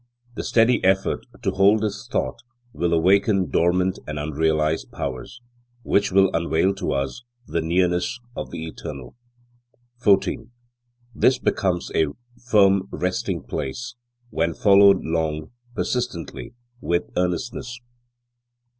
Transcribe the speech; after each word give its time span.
The 0.33 0.43
steady 0.43 0.83
effort 0.83 1.27
to 1.43 1.51
hold 1.51 1.83
this 1.83 2.07
thought 2.07 2.39
will 2.73 2.91
awaken 2.91 3.51
dormant 3.51 3.99
and 4.07 4.17
unrealized 4.17 4.91
powers, 4.91 5.39
which 5.83 6.11
will 6.11 6.31
unveil 6.33 6.73
to 6.73 6.93
us 6.93 7.21
the 7.45 7.61
nearness 7.61 8.19
of 8.35 8.49
the 8.49 8.65
Eternal. 8.65 9.15
14. 9.99 10.49
This 11.13 11.37
becomes 11.37 11.91
a 11.93 12.07
firm 12.49 12.87
resting 12.89 13.43
place, 13.43 13.93
when 14.31 14.55
followed 14.55 15.03
long, 15.03 15.51
persistently, 15.75 16.55
with 16.81 17.03
earnestness. 17.15 17.79